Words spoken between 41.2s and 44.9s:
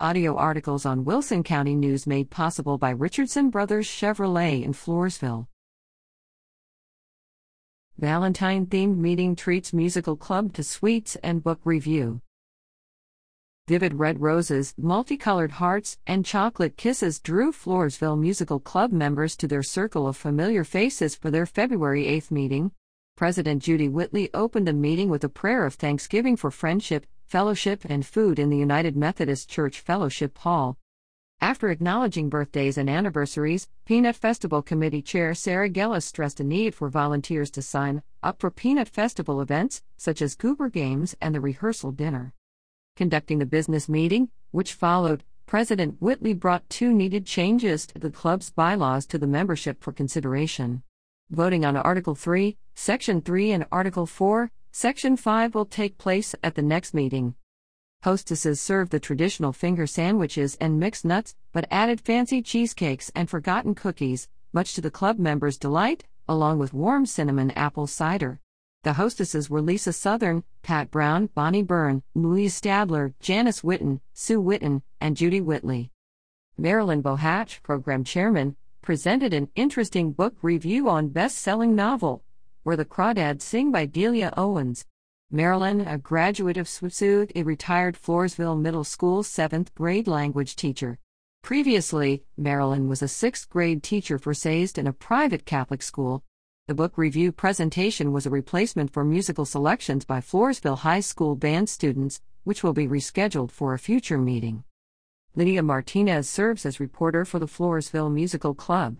and the rehearsal dinner. Conducting the business meeting, which